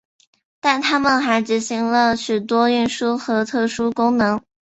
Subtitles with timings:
[0.59, 4.41] 但他们还执行了许多运输和特殊功能。